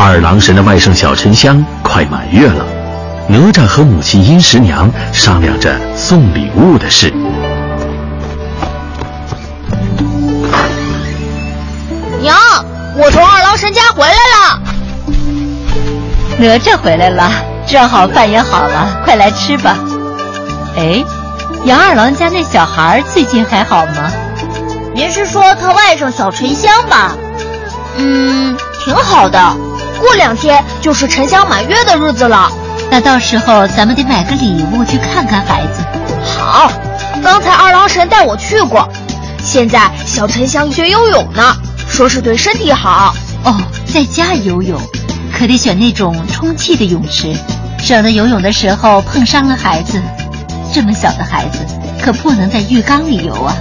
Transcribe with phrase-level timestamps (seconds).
[0.00, 2.64] 二郎神的外甥小沉香快满月了，
[3.26, 7.12] 哪吒和母亲殷十娘商量着送礼物的事。
[12.20, 12.36] 娘，
[12.96, 14.62] 我从二郎神家回来了。
[16.38, 17.28] 哪吒回来了，
[17.66, 19.76] 正好饭也好了，快来吃吧。
[20.76, 21.04] 哎，
[21.64, 24.12] 杨二郎家那小孩最近还好吗？
[24.94, 27.16] 您是说他外甥小沉香吧？
[27.96, 29.56] 嗯，挺好的。
[30.00, 32.50] 过两天就是沉香满月的日子了，
[32.90, 35.82] 那到时候咱们得买个礼物去看看孩子。
[36.24, 36.70] 好，
[37.22, 38.88] 刚才二郎神带我去过。
[39.44, 41.56] 现在小沉香学游泳呢，
[41.88, 43.14] 说是对身体好。
[43.44, 43.56] 哦，
[43.92, 44.80] 在家游泳，
[45.32, 47.34] 可得选那种充气的泳池，
[47.78, 50.00] 省得游泳的时候碰伤了孩子。
[50.72, 51.58] 这么小的孩子
[52.02, 53.56] 可不能在浴缸里游啊。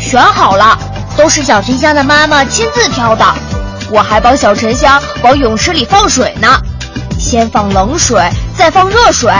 [0.00, 0.76] 选好了，
[1.16, 3.24] 都是小沉香的妈妈亲自挑的。
[3.90, 6.48] 我还帮小沉香往泳池里放水呢，
[7.18, 8.22] 先放冷水，
[8.56, 9.32] 再放热水，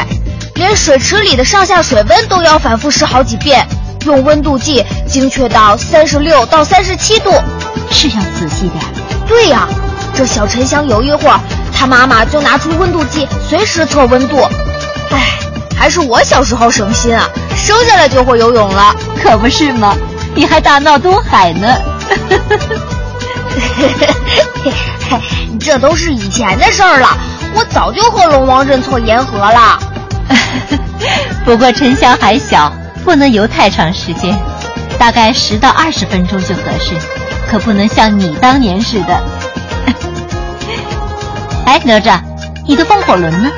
[0.54, 3.64] 连水池里的上下水温都要反复试好几遍，
[4.06, 7.30] 用温度计精确到三十六到三十七度，
[7.90, 8.84] 是要仔细点。
[9.28, 9.68] 对呀，
[10.14, 11.38] 这小沉香游一会儿，
[11.72, 14.42] 他妈妈就拿出温度计随时测温度。
[15.10, 15.38] 哎，
[15.76, 19.96] 还是我小时候省心啊，生下来就会游泳了，可不是吗？
[20.34, 21.68] 你还大闹东海呢。
[25.60, 27.16] 这都是以前的事儿了，
[27.54, 29.78] 我早就和龙王认错言和了。
[31.44, 32.72] 不过沉香还小，
[33.04, 34.38] 不能游太长时间，
[34.98, 36.94] 大概十到二十分钟就合适，
[37.50, 39.20] 可不能像你当年似的。
[41.66, 42.20] 哎，哪吒，
[42.66, 43.50] 你的风火轮呢？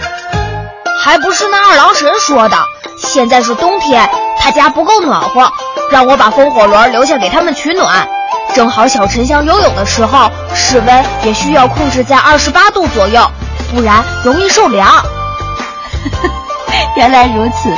[1.04, 2.56] 还不是那二郎神说的，
[2.96, 4.08] 现在是冬天，
[4.40, 5.50] 他家不够暖和，
[5.90, 8.08] 让我把风火轮留下给他们取暖。
[8.54, 13.30] 正好小沉香游泳的时候，室温也需要控制在二十八度左右，
[13.74, 14.88] 不然容易受凉。
[16.96, 17.74] 原来如此，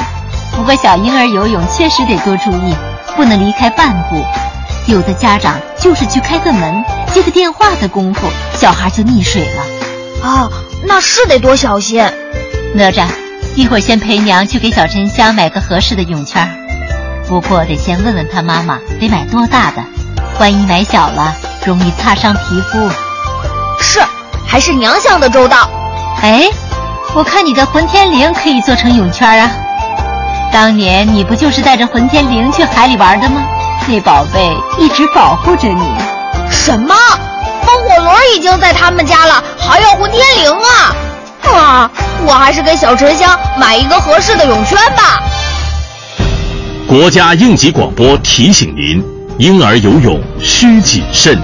[0.57, 2.75] 不过小婴儿游泳确实得多注意，
[3.17, 4.25] 不能离开半步。
[4.87, 10.29] 有的家长就是去开个门、接个电话的功夫，小孩就溺水了。
[10.29, 10.51] 啊，
[10.85, 12.05] 那是得多小心。
[12.75, 13.07] 哪吒，
[13.55, 16.47] 一会儿先陪娘去给小沉香买个合适的泳圈，
[17.29, 19.83] 不过得先问问他妈妈，得买多大的。
[20.39, 21.35] 万一买小了，
[21.65, 22.91] 容易擦伤皮肤。
[23.81, 24.01] 是，
[24.47, 25.69] 还是娘想的周到。
[26.23, 26.49] 哎，
[27.15, 29.51] 我看你的混天绫可以做成泳圈啊。
[30.53, 33.43] 当年你不就是带着混天绫去海里玩的吗？
[33.87, 35.83] 那宝贝一直保护着你。
[36.51, 36.95] 什么？
[37.67, 40.97] 风火轮已经在他们家了，还要混天绫啊？
[41.53, 41.91] 啊，
[42.27, 45.23] 我还是给小沉香买一个合适的泳圈吧。
[46.87, 49.14] 国家应急广播提醒您。
[49.37, 51.37] 婴儿游泳需谨慎，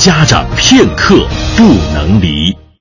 [0.00, 1.24] 家长片刻
[1.56, 1.62] 不
[1.94, 2.52] 能离。